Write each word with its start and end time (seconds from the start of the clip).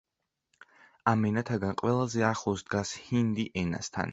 ამ 1.11 1.27
ენათაგან 1.31 1.77
ყველაზე 1.83 2.27
ახლოს 2.33 2.65
დგას 2.71 2.95
ჰინდი 3.07 3.49
ენასთან. 3.65 4.09